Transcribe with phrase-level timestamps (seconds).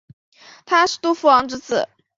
[0.65, 1.87] 他是杜夫王之子。